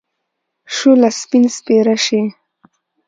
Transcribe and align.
شوله! 0.75 1.09
سپين 1.21 1.43
سپيره 1.57 1.95
شې. 2.05 2.21